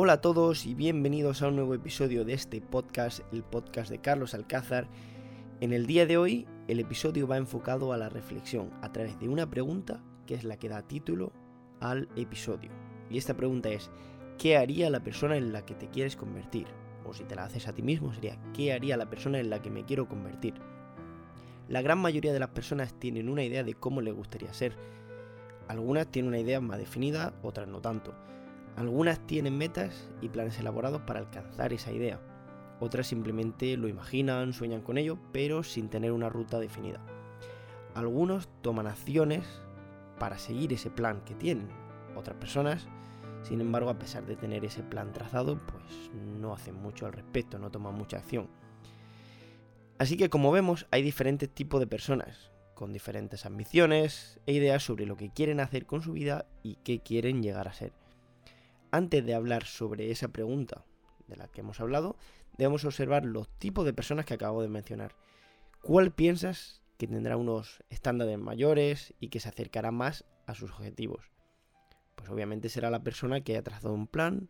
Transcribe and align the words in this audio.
Hola 0.00 0.12
a 0.12 0.20
todos 0.20 0.64
y 0.64 0.76
bienvenidos 0.76 1.42
a 1.42 1.48
un 1.48 1.56
nuevo 1.56 1.74
episodio 1.74 2.24
de 2.24 2.32
este 2.32 2.60
podcast, 2.60 3.18
el 3.32 3.42
podcast 3.42 3.90
de 3.90 3.98
Carlos 3.98 4.32
Alcázar. 4.32 4.86
En 5.60 5.72
el 5.72 5.88
día 5.88 6.06
de 6.06 6.16
hoy 6.16 6.46
el 6.68 6.78
episodio 6.78 7.26
va 7.26 7.36
enfocado 7.36 7.92
a 7.92 7.96
la 7.96 8.08
reflexión 8.08 8.70
a 8.80 8.92
través 8.92 9.18
de 9.18 9.28
una 9.28 9.50
pregunta 9.50 10.00
que 10.24 10.36
es 10.36 10.44
la 10.44 10.56
que 10.56 10.68
da 10.68 10.86
título 10.86 11.32
al 11.80 12.08
episodio. 12.14 12.70
Y 13.10 13.18
esta 13.18 13.36
pregunta 13.36 13.70
es, 13.70 13.90
¿qué 14.38 14.56
haría 14.56 14.88
la 14.88 15.02
persona 15.02 15.36
en 15.36 15.52
la 15.52 15.66
que 15.66 15.74
te 15.74 15.88
quieres 15.88 16.14
convertir? 16.14 16.68
O 17.04 17.12
si 17.12 17.24
te 17.24 17.34
la 17.34 17.46
haces 17.46 17.66
a 17.66 17.72
ti 17.72 17.82
mismo 17.82 18.14
sería, 18.14 18.38
¿qué 18.54 18.72
haría 18.72 18.96
la 18.96 19.10
persona 19.10 19.40
en 19.40 19.50
la 19.50 19.60
que 19.62 19.70
me 19.70 19.84
quiero 19.84 20.06
convertir? 20.06 20.54
La 21.66 21.82
gran 21.82 21.98
mayoría 21.98 22.32
de 22.32 22.38
las 22.38 22.50
personas 22.50 22.94
tienen 23.00 23.28
una 23.28 23.42
idea 23.42 23.64
de 23.64 23.74
cómo 23.74 24.00
les 24.00 24.14
gustaría 24.14 24.54
ser. 24.54 24.76
Algunas 25.66 26.06
tienen 26.06 26.28
una 26.28 26.38
idea 26.38 26.60
más 26.60 26.78
definida, 26.78 27.34
otras 27.42 27.66
no 27.66 27.80
tanto. 27.80 28.14
Algunas 28.76 29.18
tienen 29.26 29.58
metas 29.58 30.10
y 30.20 30.28
planes 30.28 30.58
elaborados 30.58 31.02
para 31.02 31.20
alcanzar 31.20 31.72
esa 31.72 31.92
idea. 31.92 32.20
Otras 32.80 33.08
simplemente 33.08 33.76
lo 33.76 33.88
imaginan, 33.88 34.52
sueñan 34.52 34.82
con 34.82 34.98
ello, 34.98 35.18
pero 35.32 35.62
sin 35.62 35.88
tener 35.88 36.12
una 36.12 36.28
ruta 36.28 36.60
definida. 36.60 37.00
Algunos 37.94 38.48
toman 38.62 38.86
acciones 38.86 39.44
para 40.18 40.38
seguir 40.38 40.72
ese 40.72 40.90
plan 40.90 41.22
que 41.24 41.34
tienen. 41.34 41.68
Otras 42.14 42.36
personas, 42.36 42.86
sin 43.42 43.60
embargo, 43.60 43.90
a 43.90 43.98
pesar 43.98 44.26
de 44.26 44.36
tener 44.36 44.64
ese 44.64 44.82
plan 44.82 45.12
trazado, 45.12 45.60
pues 45.66 46.10
no 46.14 46.52
hacen 46.52 46.76
mucho 46.76 47.06
al 47.06 47.12
respecto, 47.12 47.58
no 47.58 47.70
toman 47.70 47.94
mucha 47.94 48.18
acción. 48.18 48.48
Así 49.98 50.16
que 50.16 50.30
como 50.30 50.52
vemos, 50.52 50.86
hay 50.92 51.02
diferentes 51.02 51.52
tipos 51.52 51.80
de 51.80 51.88
personas, 51.88 52.52
con 52.74 52.92
diferentes 52.92 53.44
ambiciones 53.44 54.38
e 54.46 54.52
ideas 54.52 54.84
sobre 54.84 55.06
lo 55.06 55.16
que 55.16 55.30
quieren 55.30 55.58
hacer 55.58 55.86
con 55.86 56.02
su 56.02 56.12
vida 56.12 56.46
y 56.62 56.76
qué 56.84 57.00
quieren 57.00 57.42
llegar 57.42 57.66
a 57.66 57.72
ser. 57.72 57.92
Antes 58.90 59.24
de 59.24 59.34
hablar 59.34 59.64
sobre 59.64 60.10
esa 60.10 60.28
pregunta 60.28 60.84
de 61.26 61.36
la 61.36 61.48
que 61.48 61.60
hemos 61.60 61.80
hablado, 61.80 62.16
debemos 62.56 62.84
observar 62.84 63.24
los 63.24 63.48
tipos 63.58 63.84
de 63.84 63.92
personas 63.92 64.24
que 64.24 64.34
acabo 64.34 64.62
de 64.62 64.68
mencionar. 64.68 65.14
¿Cuál 65.82 66.12
piensas 66.12 66.80
que 66.96 67.06
tendrá 67.06 67.36
unos 67.36 67.82
estándares 67.90 68.38
mayores 68.38 69.14
y 69.20 69.28
que 69.28 69.40
se 69.40 69.48
acercará 69.48 69.90
más 69.90 70.24
a 70.46 70.54
sus 70.54 70.72
objetivos? 70.72 71.30
Pues 72.14 72.30
obviamente 72.30 72.68
será 72.68 72.90
la 72.90 73.02
persona 73.02 73.42
que 73.42 73.52
haya 73.52 73.62
trazado 73.62 73.94
un 73.94 74.06
plan 74.06 74.48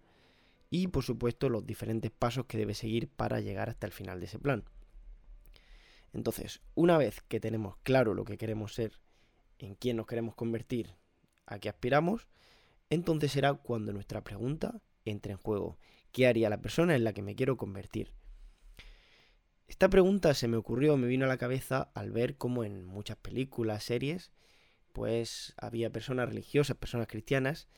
y 0.71 0.89
por 0.89 1.03
supuesto 1.03 1.49
los 1.49 1.67
diferentes 1.67 2.11
pasos 2.11 2.47
que 2.47 2.59
debe 2.59 2.75
seguir 2.75 3.09
para 3.09 3.41
llegar 3.41 3.69
hasta 3.69 3.87
el 3.87 3.93
final 3.93 4.21
de 4.21 4.27
ese 4.27 4.39
plan. 4.39 4.65
Entonces, 6.13 6.63
una 6.75 6.97
vez 6.97 7.23
que 7.29 7.41
tenemos 7.41 7.77
claro 7.83 8.15
lo 8.15 8.25
que 8.25 8.39
queremos 8.39 8.75
ser, 8.75 9.01
en 9.59 9.75
quién 9.75 9.97
nos 9.97 10.07
queremos 10.07 10.35
convertir, 10.35 10.95
a 11.47 11.59
qué 11.59 11.69
aspiramos, 11.69 12.29
entonces 12.91 13.33
será 13.33 13.55
cuando 13.55 13.93
nuestra 13.93 14.23
pregunta 14.23 14.81
entre 15.05 15.33
en 15.33 15.39
juego. 15.39 15.79
¿Qué 16.13 16.27
haría 16.27 16.51
la 16.51 16.61
persona 16.61 16.97
en 16.97 17.05
la 17.05 17.13
que 17.13 17.23
me 17.23 17.35
quiero 17.35 17.57
convertir? 17.57 18.13
Esta 19.67 19.89
pregunta 19.91 20.33
se 20.33 20.49
me 20.49 20.57
ocurrió, 20.57 20.97
me 20.97 21.09
vino 21.09 21.27
a 21.27 21.29
la 21.29 21.37
cabeza 21.37 21.91
al 21.95 22.11
ver 22.11 22.37
cómo 22.37 22.65
en 22.65 22.87
muchas 22.87 23.19
películas, 23.19 23.85
series, 23.85 24.33
pues 24.93 25.55
había 25.59 25.93
personas 25.93 26.29
religiosas, 26.29 26.77
personas 26.77 27.07
cristianas, 27.07 27.69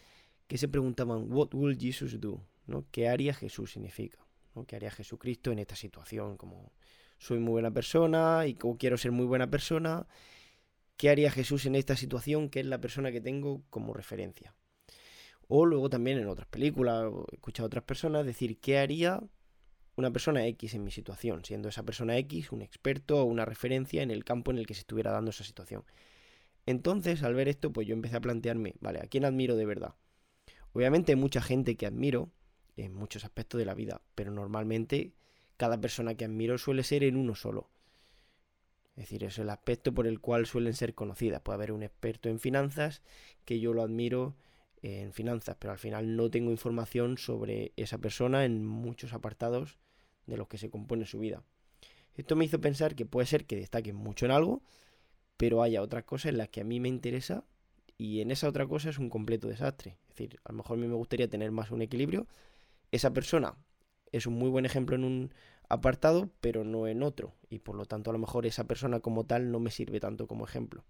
que 0.47 0.57
se 0.57 0.69
preguntaban, 0.69 1.33
What 1.33 1.49
will 1.53 1.77
Jesus 1.79 2.21
do? 2.21 2.47
¿Qué 2.93 3.09
haría 3.09 3.35
Jesús 3.35 3.73
significa? 3.73 4.19
¿Qué 4.67 4.77
haría 4.77 4.91
Jesucristo 4.91 5.51
en 5.51 5.59
esta 5.59 5.75
situación? 5.75 6.37
Como 6.37 6.73
soy 7.19 7.39
muy 7.39 7.53
buena 7.53 7.73
persona 7.73 8.47
y 8.47 8.55
quiero 8.55 8.97
ser 8.97 9.11
muy 9.11 9.27
buena 9.27 9.51
persona, 9.51 10.07
¿qué 10.97 11.11
haría 11.11 11.31
Jesús 11.31 11.67
en 11.67 11.75
esta 11.75 11.97
situación 11.97 12.49
que 12.49 12.61
es 12.61 12.67
la 12.67 12.81
persona 12.81 13.11
que 13.11 13.21
tengo 13.21 13.63
como 13.71 13.93
referencia? 13.95 14.55
O 15.53 15.67
luego 15.67 15.91
también 15.91 16.17
en 16.17 16.29
otras 16.29 16.47
películas, 16.47 17.13
he 17.33 17.35
escuchado 17.35 17.65
a 17.65 17.67
otras 17.67 17.83
personas 17.83 18.25
decir 18.25 18.61
qué 18.61 18.79
haría 18.79 19.21
una 19.97 20.13
persona 20.13 20.47
X 20.47 20.75
en 20.75 20.85
mi 20.85 20.93
situación, 20.93 21.45
siendo 21.45 21.69
esa 21.69 21.83
persona 21.83 22.17
X 22.19 22.53
un 22.53 22.63
experto 22.63 23.21
o 23.21 23.25
una 23.25 23.45
referencia 23.45 24.05
en 24.05 24.13
el 24.13 24.25
campo 24.25 24.53
en 24.53 24.59
el 24.59 24.67
que 24.67 24.75
se 24.75 24.83
estuviera 24.83 25.11
dando 25.11 25.33
esa 25.33 25.43
situación. 25.43 25.83
Entonces, 26.67 27.25
al 27.25 27.35
ver 27.35 27.49
esto, 27.49 27.73
pues 27.73 27.89
yo 27.89 27.95
empecé 27.95 28.15
a 28.15 28.21
plantearme, 28.21 28.75
vale, 28.81 29.01
¿a 29.01 29.09
quién 29.09 29.25
admiro 29.25 29.57
de 29.57 29.67
verdad? 29.67 29.97
Obviamente 30.73 31.11
hay 31.11 31.17
mucha 31.17 31.43
gente 31.43 31.75
que 31.75 31.87
admiro 31.87 32.31
en 32.77 32.95
muchos 32.95 33.25
aspectos 33.25 33.59
de 33.59 33.65
la 33.65 33.75
vida, 33.75 34.03
pero 34.15 34.31
normalmente 34.31 35.15
cada 35.57 35.81
persona 35.81 36.15
que 36.15 36.27
admiro 36.27 36.59
suele 36.59 36.85
ser 36.85 37.03
en 37.03 37.17
uno 37.17 37.35
solo. 37.35 37.71
Es 38.95 39.07
decir, 39.07 39.25
es 39.25 39.37
el 39.41 39.51
aspecto 39.51 39.93
por 39.93 40.07
el 40.07 40.21
cual 40.21 40.47
suelen 40.47 40.75
ser 40.75 40.95
conocidas. 40.95 41.41
Puede 41.41 41.57
haber 41.57 41.73
un 41.73 41.83
experto 41.83 42.29
en 42.29 42.39
finanzas 42.39 43.03
que 43.45 43.59
yo 43.59 43.73
lo 43.73 43.83
admiro 43.83 44.37
en 44.83 45.13
finanzas, 45.13 45.57
pero 45.59 45.73
al 45.73 45.79
final 45.79 46.17
no 46.17 46.31
tengo 46.31 46.51
información 46.51 47.19
sobre 47.19 47.73
esa 47.77 47.99
persona 47.99 48.45
en 48.45 48.65
muchos 48.65 49.13
apartados 49.13 49.79
de 50.27 50.37
los 50.37 50.49
que 50.49 50.59
se 50.59 50.71
compone 50.71 51.07
su 51.07 51.19
vida. 51.19 51.43
Esto 52.15 52.37
me 52.37 52.45
hizo 52.45 52.61
pensar 52.61 52.95
que 52.95 53.07
puede 53.07 53.27
ser 53.27 53.47
que 53.47 53.57
destaque 53.57 53.93
mucho 53.93 54.27
en 54.27 54.33
algo, 54.33 54.63
pero 55.37 55.63
haya 55.63 55.83
otras 55.83 56.05
cosas 56.05 56.31
en 56.31 56.39
las 56.39 56.49
que 56.49 56.61
a 56.61 56.65
mí 56.65 56.81
me 56.81 56.89
interesa 56.89 57.45
y 57.97 58.21
en 58.21 58.31
esa 58.31 58.49
otra 58.49 58.67
cosa 58.67 58.91
es 58.91 58.99
un 58.99 59.11
completo 59.11 59.49
desastre. 59.49 59.99
Es 60.09 60.17
decir, 60.17 60.41
a 60.45 60.53
lo 60.53 60.59
mejor 60.59 60.79
a 60.79 60.81
mí 60.81 60.87
me 60.87 60.95
gustaría 60.95 61.29
tener 61.29 61.51
más 61.51 61.71
un 61.71 61.83
equilibrio. 61.83 62.27
Esa 62.93 63.13
persona 63.13 63.55
es 64.13 64.27
un 64.27 64.35
muy 64.35 64.49
buen 64.49 64.67
ejemplo 64.67 64.97
en 64.97 65.05
un 65.05 65.35
apartado, 65.69 66.31
pero 66.41 66.65
no 66.65 66.87
en 66.89 67.03
otro. 67.03 67.35
Y 67.49 67.61
por 67.61 67.77
lo 67.77 67.85
tanto 67.85 68.11
a 68.11 68.13
lo 68.13 68.19
mejor 68.19 68.47
esa 68.47 68.65
persona 68.65 69.01
como 69.01 69.25
tal 69.25 69.51
no 69.51 69.61
me 69.61 69.71
sirve 69.71 70.01
tanto 70.01 70.27
como 70.27 70.45
ejemplo. 70.45 70.85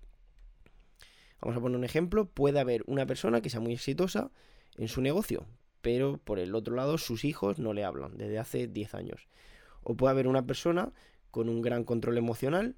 Vamos 1.40 1.56
a 1.56 1.60
poner 1.60 1.78
un 1.78 1.84
ejemplo, 1.84 2.26
puede 2.26 2.60
haber 2.60 2.82
una 2.86 3.06
persona 3.06 3.40
que 3.40 3.50
sea 3.50 3.60
muy 3.60 3.72
exitosa 3.72 4.30
en 4.76 4.88
su 4.88 5.00
negocio, 5.00 5.46
pero 5.80 6.18
por 6.18 6.38
el 6.38 6.54
otro 6.54 6.74
lado 6.74 6.98
sus 6.98 7.24
hijos 7.24 7.58
no 7.58 7.72
le 7.72 7.84
hablan 7.84 8.16
desde 8.18 8.38
hace 8.38 8.66
10 8.66 8.94
años. 8.94 9.28
O 9.82 9.96
puede 9.96 10.12
haber 10.12 10.26
una 10.26 10.46
persona 10.46 10.92
con 11.30 11.48
un 11.48 11.62
gran 11.62 11.84
control 11.84 12.18
emocional, 12.18 12.76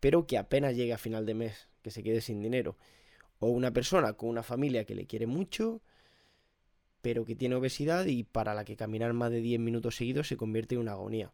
pero 0.00 0.26
que 0.26 0.38
apenas 0.38 0.76
llegue 0.76 0.92
a 0.92 0.98
final 0.98 1.26
de 1.26 1.34
mes, 1.34 1.68
que 1.82 1.90
se 1.90 2.02
quede 2.02 2.20
sin 2.20 2.40
dinero. 2.40 2.76
O 3.38 3.48
una 3.48 3.72
persona 3.72 4.12
con 4.12 4.28
una 4.28 4.42
familia 4.42 4.84
que 4.84 4.94
le 4.94 5.06
quiere 5.06 5.26
mucho, 5.26 5.82
pero 7.02 7.24
que 7.24 7.34
tiene 7.34 7.56
obesidad 7.56 8.06
y 8.06 8.22
para 8.22 8.54
la 8.54 8.64
que 8.64 8.76
caminar 8.76 9.12
más 9.12 9.30
de 9.30 9.40
10 9.40 9.60
minutos 9.60 9.96
seguidos 9.96 10.28
se 10.28 10.36
convierte 10.36 10.76
en 10.76 10.82
una 10.82 10.92
agonía. 10.92 11.32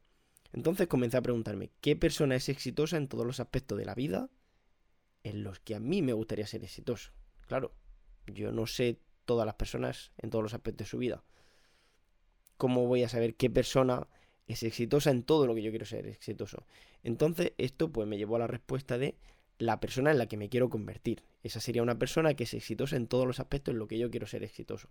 Entonces 0.52 0.86
comencé 0.86 1.16
a 1.16 1.22
preguntarme, 1.22 1.70
¿qué 1.80 1.96
persona 1.96 2.36
es 2.36 2.48
exitosa 2.48 2.96
en 2.96 3.08
todos 3.08 3.26
los 3.26 3.40
aspectos 3.40 3.78
de 3.78 3.84
la 3.84 3.94
vida 3.94 4.28
en 5.24 5.44
los 5.44 5.60
que 5.60 5.74
a 5.74 5.80
mí 5.80 6.02
me 6.02 6.12
gustaría 6.12 6.46
ser 6.46 6.64
exitoso. 6.64 7.12
Claro, 7.46 7.72
yo 8.26 8.52
no 8.52 8.66
sé 8.66 8.98
todas 9.24 9.46
las 9.46 9.54
personas 9.54 10.12
en 10.18 10.30
todos 10.30 10.42
los 10.42 10.54
aspectos 10.54 10.86
de 10.86 10.90
su 10.90 10.98
vida. 10.98 11.22
¿Cómo 12.56 12.86
voy 12.86 13.02
a 13.02 13.08
saber 13.08 13.34
qué 13.34 13.50
persona 13.50 14.06
es 14.46 14.62
exitosa 14.62 15.10
en 15.10 15.22
todo 15.22 15.46
lo 15.46 15.54
que 15.54 15.62
yo 15.62 15.70
quiero 15.70 15.86
ser 15.86 16.06
exitoso? 16.06 16.66
Entonces, 17.02 17.52
esto 17.58 17.90
pues 17.90 18.06
me 18.06 18.18
llevó 18.18 18.36
a 18.36 18.40
la 18.40 18.46
respuesta 18.46 18.98
de 18.98 19.16
la 19.58 19.80
persona 19.80 20.10
en 20.10 20.18
la 20.18 20.26
que 20.26 20.36
me 20.36 20.48
quiero 20.48 20.70
convertir. 20.70 21.24
Esa 21.42 21.60
sería 21.60 21.82
una 21.82 21.98
persona 21.98 22.34
que 22.34 22.44
es 22.44 22.54
exitosa 22.54 22.96
en 22.96 23.06
todos 23.06 23.26
los 23.26 23.40
aspectos 23.40 23.72
en 23.72 23.78
lo 23.78 23.88
que 23.88 23.98
yo 23.98 24.10
quiero 24.10 24.26
ser 24.26 24.42
exitoso. 24.42 24.88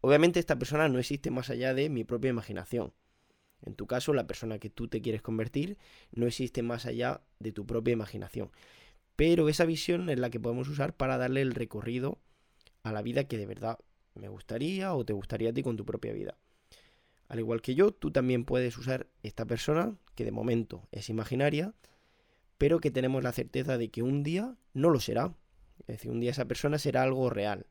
Obviamente 0.00 0.40
esta 0.40 0.58
persona 0.58 0.88
no 0.88 0.98
existe 0.98 1.30
más 1.30 1.50
allá 1.50 1.74
de 1.74 1.88
mi 1.88 2.04
propia 2.04 2.30
imaginación. 2.30 2.92
En 3.62 3.74
tu 3.74 3.86
caso, 3.86 4.12
la 4.12 4.26
persona 4.26 4.58
que 4.58 4.68
tú 4.68 4.88
te 4.88 5.00
quieres 5.00 5.22
convertir 5.22 5.78
no 6.12 6.26
existe 6.26 6.62
más 6.62 6.84
allá 6.84 7.22
de 7.38 7.52
tu 7.52 7.64
propia 7.66 7.92
imaginación 7.92 8.50
pero 9.16 9.48
esa 9.48 9.64
visión 9.64 10.10
es 10.10 10.18
la 10.18 10.30
que 10.30 10.40
podemos 10.40 10.68
usar 10.68 10.94
para 10.94 11.18
darle 11.18 11.42
el 11.42 11.54
recorrido 11.54 12.18
a 12.82 12.92
la 12.92 13.02
vida 13.02 13.24
que 13.24 13.38
de 13.38 13.46
verdad 13.46 13.78
me 14.14 14.28
gustaría 14.28 14.94
o 14.94 15.04
te 15.04 15.12
gustaría 15.12 15.50
a 15.50 15.52
ti 15.52 15.62
con 15.62 15.76
tu 15.76 15.84
propia 15.84 16.12
vida. 16.12 16.36
Al 17.28 17.38
igual 17.38 17.62
que 17.62 17.74
yo, 17.74 17.92
tú 17.92 18.10
también 18.10 18.44
puedes 18.44 18.76
usar 18.76 19.08
esta 19.22 19.46
persona, 19.46 19.96
que 20.14 20.24
de 20.24 20.30
momento 20.30 20.86
es 20.92 21.08
imaginaria, 21.08 21.74
pero 22.58 22.80
que 22.80 22.90
tenemos 22.90 23.22
la 23.22 23.32
certeza 23.32 23.78
de 23.78 23.88
que 23.88 24.02
un 24.02 24.22
día 24.22 24.56
no 24.72 24.90
lo 24.90 25.00
será. 25.00 25.34
Es 25.80 25.98
decir, 25.98 26.10
un 26.10 26.20
día 26.20 26.30
esa 26.30 26.44
persona 26.44 26.78
será 26.78 27.02
algo 27.02 27.30
real. 27.30 27.66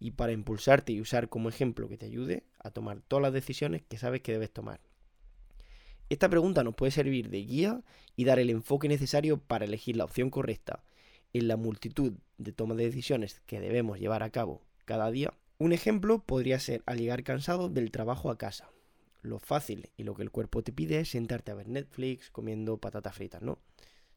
Y 0.00 0.12
para 0.12 0.32
impulsarte 0.32 0.92
y 0.92 1.00
usar 1.00 1.28
como 1.28 1.48
ejemplo 1.48 1.88
que 1.88 1.98
te 1.98 2.06
ayude 2.06 2.44
a 2.58 2.70
tomar 2.70 3.00
todas 3.00 3.22
las 3.22 3.32
decisiones 3.32 3.82
que 3.82 3.98
sabes 3.98 4.22
que 4.22 4.32
debes 4.32 4.50
tomar. 4.50 4.80
Esta 6.10 6.30
pregunta 6.30 6.64
nos 6.64 6.74
puede 6.74 6.90
servir 6.90 7.28
de 7.28 7.42
guía 7.42 7.82
y 8.16 8.24
dar 8.24 8.38
el 8.38 8.48
enfoque 8.48 8.88
necesario 8.88 9.36
para 9.36 9.66
elegir 9.66 9.96
la 9.96 10.04
opción 10.04 10.30
correcta 10.30 10.82
en 11.34 11.48
la 11.48 11.58
multitud 11.58 12.14
de 12.38 12.52
tomas 12.52 12.78
de 12.78 12.84
decisiones 12.84 13.40
que 13.44 13.60
debemos 13.60 14.00
llevar 14.00 14.22
a 14.22 14.30
cabo 14.30 14.62
cada 14.86 15.10
día. 15.10 15.34
Un 15.58 15.72
ejemplo 15.72 16.20
podría 16.24 16.58
ser 16.60 16.82
al 16.86 16.98
llegar 16.98 17.24
cansado 17.24 17.68
del 17.68 17.90
trabajo 17.90 18.30
a 18.30 18.38
casa. 18.38 18.70
Lo 19.20 19.38
fácil 19.38 19.90
y 19.98 20.04
lo 20.04 20.14
que 20.14 20.22
el 20.22 20.30
cuerpo 20.30 20.62
te 20.62 20.72
pide 20.72 21.00
es 21.00 21.10
sentarte 21.10 21.50
a 21.50 21.54
ver 21.54 21.68
Netflix 21.68 22.30
comiendo 22.30 22.78
patatas 22.78 23.14
fritas, 23.14 23.42
¿no? 23.42 23.58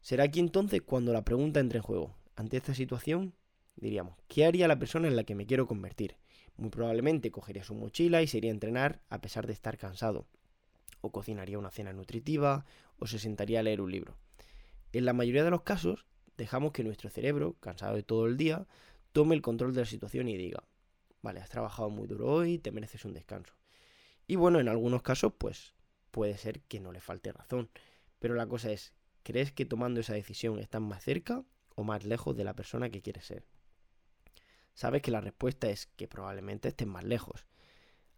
Será 0.00 0.24
aquí 0.24 0.40
entonces 0.40 0.80
cuando 0.80 1.12
la 1.12 1.24
pregunta 1.24 1.60
entre 1.60 1.78
en 1.78 1.82
juego. 1.82 2.16
Ante 2.36 2.56
esta 2.56 2.72
situación, 2.74 3.34
diríamos, 3.76 4.16
¿qué 4.28 4.46
haría 4.46 4.66
la 4.66 4.78
persona 4.78 5.08
en 5.08 5.16
la 5.16 5.24
que 5.24 5.34
me 5.34 5.44
quiero 5.44 5.66
convertir? 5.66 6.16
Muy 6.56 6.70
probablemente 6.70 7.30
cogería 7.30 7.64
su 7.64 7.74
mochila 7.74 8.22
y 8.22 8.26
se 8.26 8.38
iría 8.38 8.50
a 8.50 8.54
entrenar 8.54 9.02
a 9.10 9.20
pesar 9.20 9.46
de 9.46 9.52
estar 9.52 9.76
cansado 9.76 10.26
o 11.02 11.12
cocinaría 11.12 11.58
una 11.58 11.70
cena 11.70 11.92
nutritiva, 11.92 12.64
o 12.98 13.06
se 13.06 13.18
sentaría 13.18 13.60
a 13.60 13.62
leer 13.62 13.82
un 13.82 13.92
libro. 13.92 14.16
En 14.92 15.04
la 15.04 15.12
mayoría 15.12 15.44
de 15.44 15.50
los 15.50 15.62
casos, 15.62 16.06
dejamos 16.38 16.72
que 16.72 16.84
nuestro 16.84 17.10
cerebro, 17.10 17.56
cansado 17.60 17.94
de 17.94 18.02
todo 18.02 18.26
el 18.26 18.38
día, 18.38 18.66
tome 19.12 19.34
el 19.34 19.42
control 19.42 19.74
de 19.74 19.80
la 19.80 19.86
situación 19.86 20.28
y 20.28 20.36
diga, 20.36 20.64
vale, 21.20 21.40
has 21.40 21.50
trabajado 21.50 21.90
muy 21.90 22.08
duro 22.08 22.28
hoy, 22.28 22.58
te 22.58 22.72
mereces 22.72 23.04
un 23.04 23.12
descanso. 23.12 23.54
Y 24.26 24.36
bueno, 24.36 24.60
en 24.60 24.68
algunos 24.68 25.02
casos, 25.02 25.32
pues 25.36 25.74
puede 26.10 26.36
ser 26.38 26.60
que 26.60 26.80
no 26.80 26.92
le 26.92 27.00
falte 27.00 27.32
razón. 27.32 27.70
Pero 28.18 28.34
la 28.34 28.46
cosa 28.46 28.70
es, 28.70 28.92
¿crees 29.22 29.52
que 29.52 29.64
tomando 29.64 30.00
esa 30.00 30.14
decisión 30.14 30.58
estás 30.58 30.80
más 30.80 31.02
cerca 31.02 31.44
o 31.74 31.84
más 31.84 32.04
lejos 32.04 32.36
de 32.36 32.44
la 32.44 32.54
persona 32.54 32.90
que 32.90 33.02
quieres 33.02 33.26
ser? 33.26 33.44
Sabes 34.74 35.02
que 35.02 35.10
la 35.10 35.20
respuesta 35.20 35.68
es 35.68 35.86
que 35.96 36.08
probablemente 36.08 36.68
estés 36.68 36.86
más 36.86 37.04
lejos. 37.04 37.46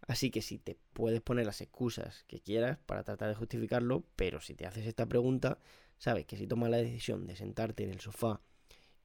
Así 0.07 0.29
que 0.29 0.41
si 0.41 0.59
te 0.59 0.77
puedes 0.93 1.21
poner 1.21 1.45
las 1.45 1.61
excusas 1.61 2.23
que 2.27 2.39
quieras 2.39 2.77
para 2.85 3.03
tratar 3.03 3.29
de 3.29 3.35
justificarlo, 3.35 4.03
pero 4.15 4.39
si 4.39 4.53
te 4.53 4.67
haces 4.67 4.85
esta 4.85 5.07
pregunta, 5.07 5.57
sabes 5.97 6.25
que 6.25 6.37
si 6.37 6.47
tomas 6.47 6.69
la 6.69 6.77
decisión 6.77 7.25
de 7.25 7.35
sentarte 7.35 7.83
en 7.83 7.89
el 7.89 7.99
sofá 7.99 8.41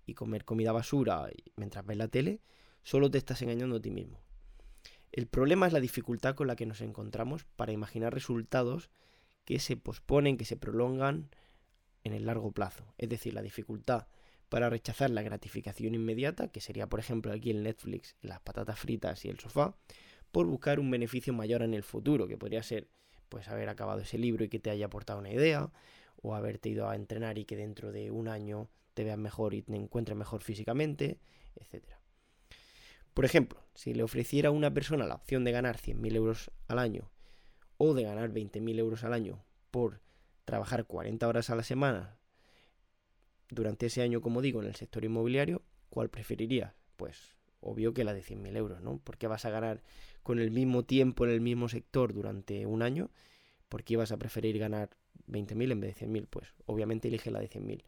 y 0.05 0.15
comer 0.15 0.45
comida 0.45 0.73
basura 0.73 1.29
mientras 1.57 1.87
ves 1.87 1.97
la 1.97 2.09
tele, 2.09 2.41
solo 2.83 3.11
te 3.11 3.19
estás 3.19 3.41
engañando 3.43 3.77
a 3.77 3.81
ti 3.81 3.91
mismo. 3.91 4.21
El 5.13 5.27
problema 5.27 5.67
es 5.67 5.73
la 5.73 5.81
dificultad 5.81 6.35
con 6.35 6.47
la 6.47 6.57
que 6.57 6.67
nos 6.67 6.81
encontramos 6.83 7.45
para 7.57 7.73
imaginar 7.73 8.15
resultados 8.15 8.91
que 9.45 9.59
se 9.59 9.77
posponen, 9.77 10.37
que 10.37 10.45
se 10.45 10.57
prolongan 10.57 11.31
en 12.05 12.13
el 12.13 12.27
largo 12.27 12.53
plazo. 12.53 12.95
Es 12.99 13.09
decir, 13.09 13.35
la 13.35 13.43
dificultad 13.43 14.07
para 14.49 14.69
rechazar 14.69 15.11
la 15.11 15.23
gratificación 15.23 15.95
inmediata, 15.95 16.49
que 16.49 16.61
sería 16.61 16.89
por 16.89 17.01
ejemplo 17.01 17.33
aquí 17.33 17.51
en 17.51 17.63
Netflix, 17.63 18.17
las 18.21 18.41
patatas 18.41 18.79
fritas 18.79 19.25
y 19.25 19.29
el 19.29 19.39
sofá, 19.39 19.77
por 20.33 20.47
buscar 20.47 20.81
un 20.81 20.91
beneficio 20.91 21.33
mayor 21.33 21.63
en 21.63 21.75
el 21.75 21.83
futuro, 21.83 22.27
que 22.29 22.39
podría 22.39 22.63
ser 22.63 22.89
pues 23.29 23.49
haber 23.49 23.69
acabado 23.69 24.01
ese 24.01 24.19
libro 24.19 24.45
y 24.45 24.49
que 24.49 24.59
te 24.59 24.71
haya 24.71 24.87
aportado 24.87 25.19
una 25.19 25.33
idea, 25.33 25.71
o 26.23 26.35
haberte 26.35 26.69
ido 26.69 26.89
a 26.89 26.97
entrenar 26.97 27.39
y 27.39 27.45
que 27.45 27.57
dentro 27.57 27.93
de 27.93 28.11
un 28.11 28.29
año 28.29 28.69
te 28.95 29.05
veas 29.05 29.19
mejor 29.19 29.55
y 29.55 29.63
te 29.63 29.75
encuentres 29.77 30.17
mejor 30.17 30.43
físicamente, 30.43 31.19
etcétera. 31.57 32.01
Por 33.15 33.25
ejemplo, 33.25 33.63
si 33.75 33.95
le 33.95 34.03
ofreciera 34.03 34.49
a 34.49 34.53
una 34.53 34.73
persona 34.73 35.07
la 35.07 35.15
opción 35.15 35.45
de 35.45 35.53
ganar 35.53 35.77
100.000 35.77 36.17
euros 36.17 36.51
al 36.69 36.79
año 36.79 37.11
o 37.79 37.95
de 37.95 38.03
ganar 38.03 38.31
20.000 38.31 38.79
euros 38.79 39.05
al 39.05 39.13
año 39.13 39.45
por 39.71 40.01
trabajar 40.45 40.87
40 40.87 41.27
horas 41.27 41.51
a 41.51 41.57
la 41.57 41.63
semana 41.63 42.19
durante 43.49 43.87
ese 43.87 44.03
año, 44.03 44.21
como 44.21 44.43
digo, 44.43 44.61
en 44.63 44.69
el 44.69 44.77
sector 44.77 45.05
inmobiliario, 45.05 45.63
¿cuál 45.89 46.09
preferirías? 46.09 46.73
Pues 46.97 47.37
obvio 47.61 47.95
que 47.95 48.05
la 48.05 48.15
de 48.15 48.23
100.000 48.23 48.57
euros, 48.57 48.81
¿no? 48.81 49.01
Porque 49.05 49.27
vas 49.27 49.45
a 49.45 49.51
ganar 49.51 49.83
con 50.23 50.39
el 50.39 50.51
mismo 50.51 50.85
tiempo 50.85 51.25
en 51.25 51.31
el 51.31 51.41
mismo 51.41 51.69
sector 51.69 52.13
durante 52.13 52.67
un 52.67 52.83
año, 52.83 53.11
¿por 53.69 53.85
qué 53.85 53.97
vas 53.97 54.13
a 54.13 54.19
preferir 54.19 54.59
ganar 54.59 54.91
20.000 55.29 55.73
en 55.73 55.81
vez 55.81 55.99
de 55.99 56.07
100.000? 56.07 56.27
Pues 56.29 56.55
obviamente 56.67 57.09
elige 57.09 57.31
la 57.31 57.41
de 57.41 57.49
100.000. 57.49 57.85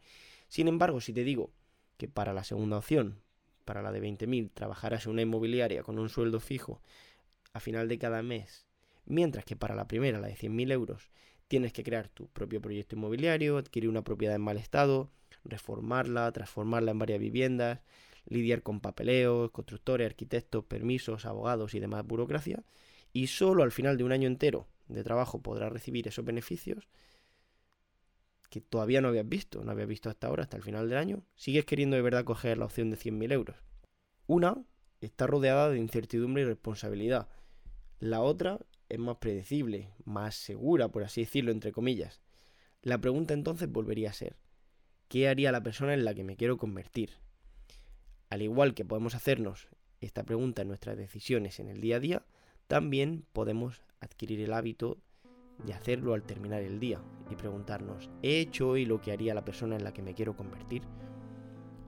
Sin 0.47 0.67
embargo, 0.67 1.01
si 1.01 1.13
te 1.13 1.23
digo 1.23 1.51
que 1.97 2.07
para 2.07 2.33
la 2.33 2.43
segunda 2.43 2.77
opción, 2.77 3.19
para 3.65 3.81
la 3.81 3.91
de 3.91 4.01
20.000, 4.01 4.51
trabajarás 4.53 5.05
en 5.05 5.13
una 5.13 5.21
inmobiliaria 5.21 5.83
con 5.83 5.99
un 5.99 6.09
sueldo 6.09 6.39
fijo 6.39 6.81
a 7.53 7.59
final 7.59 7.87
de 7.87 7.97
cada 7.97 8.21
mes, 8.23 8.65
mientras 9.05 9.45
que 9.45 9.55
para 9.55 9.75
la 9.75 9.87
primera, 9.87 10.19
la 10.19 10.27
de 10.27 10.35
100.000 10.35 10.71
euros, 10.71 11.09
tienes 11.47 11.71
que 11.71 11.83
crear 11.83 12.07
tu 12.09 12.27
propio 12.27 12.61
proyecto 12.61 12.95
inmobiliario, 12.95 13.57
adquirir 13.57 13.89
una 13.89 14.03
propiedad 14.03 14.35
en 14.35 14.41
mal 14.41 14.57
estado, 14.57 15.11
reformarla, 15.43 16.31
transformarla 16.31 16.91
en 16.91 16.99
varias 16.99 17.19
viviendas, 17.19 17.79
lidiar 18.25 18.63
con 18.63 18.79
papeleos, 18.79 19.51
constructores, 19.51 20.05
arquitectos, 20.05 20.65
permisos, 20.65 21.25
abogados 21.25 21.73
y 21.73 21.79
demás 21.79 22.05
burocracia, 22.05 22.63
y 23.11 23.27
solo 23.27 23.63
al 23.63 23.71
final 23.71 23.97
de 23.97 24.03
un 24.03 24.11
año 24.11 24.27
entero 24.27 24.67
de 24.87 25.03
trabajo 25.03 25.41
podrás 25.41 25.71
recibir 25.71 26.07
esos 26.07 26.25
beneficios 26.25 26.87
que 28.49 28.61
todavía 28.61 29.01
no 29.01 29.07
habías 29.07 29.27
visto, 29.27 29.63
no 29.63 29.71
habías 29.71 29.87
visto 29.87 30.09
hasta 30.09 30.27
ahora, 30.27 30.43
hasta 30.43 30.57
el 30.57 30.63
final 30.63 30.87
del 30.87 30.99
año, 30.99 31.23
sigues 31.35 31.65
queriendo 31.65 31.95
de 31.95 32.03
verdad 32.03 32.23
coger 32.23 32.59
la 32.59 32.65
opción 32.65 32.91
de 32.91 32.97
100.000 32.97 33.31
euros. 33.31 33.55
Una 34.27 34.63
está 35.01 35.25
rodeada 35.25 35.69
de 35.69 35.79
incertidumbre 35.79 36.43
y 36.43 36.45
responsabilidad. 36.45 37.27
La 37.99 38.21
otra 38.21 38.59
es 38.89 38.99
más 38.99 39.17
predecible, 39.17 39.89
más 40.05 40.35
segura, 40.35 40.89
por 40.89 41.03
así 41.03 41.21
decirlo, 41.21 41.51
entre 41.51 41.71
comillas. 41.71 42.21
La 42.83 42.99
pregunta 42.99 43.33
entonces 43.33 43.71
volvería 43.71 44.11
a 44.11 44.13
ser, 44.13 44.37
¿qué 45.07 45.27
haría 45.27 45.51
la 45.51 45.63
persona 45.63 45.95
en 45.95 46.05
la 46.05 46.13
que 46.13 46.23
me 46.23 46.35
quiero 46.35 46.57
convertir? 46.57 47.09
Al 48.33 48.41
igual 48.41 48.73
que 48.73 48.83
podemos 48.83 49.13
hacernos 49.13 49.67
esta 50.01 50.23
pregunta 50.23 50.63
en 50.63 50.67
nuestras 50.67 50.97
decisiones 50.97 51.59
en 51.59 51.69
el 51.69 51.81
día 51.81 51.97
a 51.97 51.99
día, 51.99 52.25
también 52.67 53.27
podemos 53.31 53.83
adquirir 53.99 54.41
el 54.41 54.53
hábito 54.53 54.97
de 55.63 55.73
hacerlo 55.73 56.15
al 56.15 56.23
terminar 56.23 56.63
el 56.63 56.79
día 56.79 56.99
y 57.29 57.35
preguntarnos, 57.35 58.09
¿he 58.23 58.39
hecho 58.39 58.69
hoy 58.69 58.85
lo 58.85 58.99
que 59.01 59.11
haría 59.11 59.35
la 59.35 59.45
persona 59.45 59.75
en 59.75 59.83
la 59.83 59.93
que 59.93 60.01
me 60.01 60.15
quiero 60.15 60.35
convertir? 60.35 60.81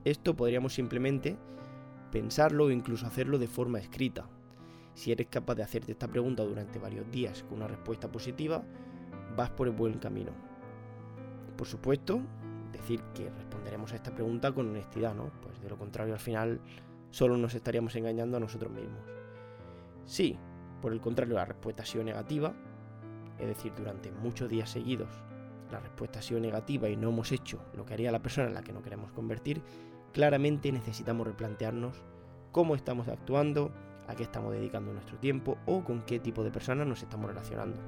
Esto 0.04 0.36
podríamos 0.36 0.72
simplemente 0.72 1.36
pensarlo 2.12 2.66
o 2.66 2.70
incluso 2.70 3.08
hacerlo 3.08 3.38
de 3.38 3.48
forma 3.48 3.80
escrita. 3.80 4.30
Si 4.94 5.10
eres 5.10 5.26
capaz 5.26 5.56
de 5.56 5.64
hacerte 5.64 5.90
esta 5.90 6.06
pregunta 6.06 6.44
durante 6.44 6.78
varios 6.78 7.10
días 7.10 7.42
con 7.42 7.54
una 7.54 7.66
respuesta 7.66 8.12
positiva, 8.12 8.62
vas 9.36 9.50
por 9.50 9.66
el 9.66 9.74
buen 9.74 9.98
camino. 9.98 10.30
Por 11.56 11.66
supuesto, 11.66 12.22
decir 12.76 13.02
que 13.14 13.30
responderemos 13.30 13.92
a 13.92 13.96
esta 13.96 14.14
pregunta 14.14 14.52
con 14.52 14.68
honestidad, 14.68 15.14
¿no? 15.14 15.30
Pues 15.42 15.60
de 15.60 15.68
lo 15.68 15.76
contrario 15.76 16.14
al 16.14 16.20
final 16.20 16.60
solo 17.10 17.36
nos 17.36 17.54
estaríamos 17.54 17.94
engañando 17.96 18.36
a 18.36 18.40
nosotros 18.40 18.72
mismos. 18.72 19.00
Sí, 20.04 20.38
por 20.80 20.92
el 20.92 21.00
contrario 21.00 21.34
la 21.34 21.44
respuesta 21.44 21.82
ha 21.82 21.86
sido 21.86 22.04
negativa, 22.04 22.54
es 23.38 23.46
decir, 23.46 23.72
durante 23.76 24.10
muchos 24.12 24.48
días 24.48 24.70
seguidos, 24.70 25.08
la 25.70 25.80
respuesta 25.80 26.20
ha 26.20 26.22
sido 26.22 26.40
negativa 26.40 26.88
y 26.88 26.96
no 26.96 27.08
hemos 27.08 27.32
hecho 27.32 27.60
lo 27.74 27.84
que 27.84 27.94
haría 27.94 28.12
la 28.12 28.22
persona 28.22 28.48
en 28.48 28.54
la 28.54 28.62
que 28.62 28.72
no 28.72 28.82
queremos 28.82 29.12
convertir, 29.12 29.62
claramente 30.12 30.70
necesitamos 30.72 31.26
replantearnos 31.26 32.02
cómo 32.52 32.74
estamos 32.74 33.08
actuando, 33.08 33.72
a 34.08 34.14
qué 34.14 34.22
estamos 34.22 34.52
dedicando 34.52 34.92
nuestro 34.92 35.18
tiempo 35.18 35.58
o 35.66 35.82
con 35.82 36.02
qué 36.02 36.20
tipo 36.20 36.44
de 36.44 36.50
personas 36.50 36.86
nos 36.86 37.02
estamos 37.02 37.28
relacionando. 37.28 37.78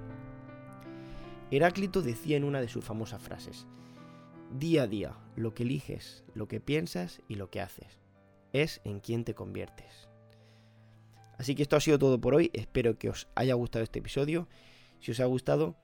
Heráclito 1.50 2.02
decía 2.02 2.36
en 2.36 2.44
una 2.44 2.60
de 2.60 2.68
sus 2.68 2.84
famosas 2.84 3.22
frases, 3.22 3.66
día 4.50 4.84
a 4.84 4.86
día, 4.86 5.16
lo 5.36 5.54
que 5.54 5.62
eliges, 5.62 6.24
lo 6.34 6.48
que 6.48 6.60
piensas 6.60 7.20
y 7.28 7.36
lo 7.36 7.50
que 7.50 7.60
haces, 7.60 8.00
es 8.52 8.80
en 8.84 9.00
quien 9.00 9.24
te 9.24 9.34
conviertes. 9.34 10.08
Así 11.38 11.54
que 11.54 11.62
esto 11.62 11.76
ha 11.76 11.80
sido 11.80 11.98
todo 11.98 12.20
por 12.20 12.34
hoy, 12.34 12.50
espero 12.52 12.98
que 12.98 13.10
os 13.10 13.28
haya 13.34 13.54
gustado 13.54 13.84
este 13.84 14.00
episodio 14.00 14.48
si 15.00 15.12
os 15.12 15.20
ha 15.20 15.26
gustado, 15.26 15.76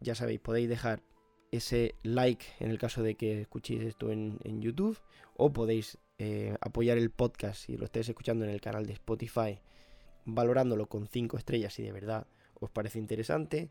ya 0.00 0.14
sabéis, 0.14 0.40
podéis 0.40 0.68
dejar 0.68 1.02
ese 1.50 1.94
like 2.02 2.44
en 2.58 2.70
el 2.70 2.78
caso 2.78 3.02
de 3.02 3.14
que 3.14 3.42
escuchéis 3.42 3.82
esto 3.82 4.10
en, 4.10 4.38
YouTube 4.60 4.98
o 5.36 5.52
podéis 5.52 5.98
eh, 6.18 6.56
apoyar 6.60 6.98
el 6.98 7.10
podcast 7.10 7.66
si 7.66 7.76
lo 7.76 7.84
estáis 7.84 8.08
escuchando 8.08 8.44
en 8.44 8.50
el 8.50 8.60
canal 8.60 8.86
de 8.86 8.94
Spotify 8.94 9.60
valorándolo 10.24 10.88
con 10.88 11.06
5 11.06 11.36
estrellas 11.36 11.74
si 11.74 11.82
de 11.82 11.92
verdad 11.92 12.26
os 12.54 12.70
parece 12.70 12.98
interesante. 12.98 13.70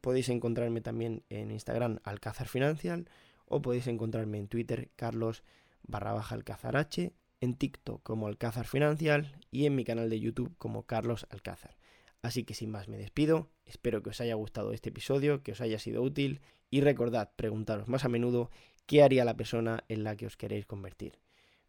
Podéis 0.00 0.28
encontrarme 0.28 0.80
también 0.80 1.24
en 1.30 1.50
Instagram 1.50 1.98
Alcázar 2.04 2.46
Financial 2.46 3.08
o 3.48 3.62
podéis 3.62 3.86
encontrarme 3.86 4.38
en 4.38 4.48
Twitter 4.48 4.90
Carlos 4.96 5.42
barra 5.82 6.12
baja 6.12 6.34
Alcázar 6.34 6.76
H, 6.76 7.12
en 7.40 7.54
TikTok 7.54 8.02
como 8.02 8.26
Alcázar 8.26 8.66
Financial 8.66 9.36
y 9.50 9.66
en 9.66 9.74
mi 9.74 9.84
canal 9.84 10.10
de 10.10 10.20
YouTube 10.20 10.54
como 10.58 10.84
Carlos 10.84 11.26
Alcázar. 11.30 11.76
Así 12.22 12.44
que 12.44 12.54
sin 12.54 12.70
más 12.70 12.88
me 12.88 12.98
despido, 12.98 13.48
espero 13.64 14.02
que 14.02 14.10
os 14.10 14.20
haya 14.20 14.34
gustado 14.34 14.72
este 14.72 14.88
episodio, 14.88 15.42
que 15.42 15.52
os 15.52 15.60
haya 15.60 15.78
sido 15.78 16.02
útil 16.02 16.40
y 16.70 16.80
recordad 16.80 17.30
preguntaros 17.36 17.88
más 17.88 18.04
a 18.04 18.08
menudo 18.08 18.50
qué 18.86 19.02
haría 19.02 19.24
la 19.24 19.36
persona 19.36 19.84
en 19.88 20.04
la 20.04 20.16
que 20.16 20.26
os 20.26 20.36
queréis 20.36 20.66
convertir. 20.66 21.18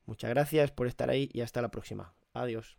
Muchas 0.05 0.31
gracias 0.31 0.71
por 0.71 0.87
estar 0.87 1.09
ahí 1.09 1.29
y 1.33 1.41
hasta 1.41 1.61
la 1.61 1.69
próxima. 1.69 2.13
Adiós. 2.33 2.77